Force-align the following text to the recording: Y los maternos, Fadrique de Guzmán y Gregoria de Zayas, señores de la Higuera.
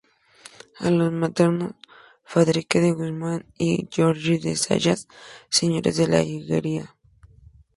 Y 0.79 0.89
los 0.89 1.11
maternos, 1.11 1.73
Fadrique 2.23 2.79
de 2.81 2.91
Guzmán 2.91 3.45
y 3.59 3.85
Gregoria 3.93 4.39
de 4.39 4.55
Zayas, 4.55 5.07
señores 5.47 5.95
de 5.97 6.07
la 6.07 6.23
Higuera. 6.23 6.97